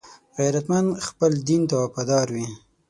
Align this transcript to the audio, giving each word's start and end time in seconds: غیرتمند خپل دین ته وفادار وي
غیرتمند 0.37 0.89
خپل 1.07 1.31
دین 1.47 1.61
ته 1.69 1.75
وفادار 1.81 2.27
وي 2.33 2.47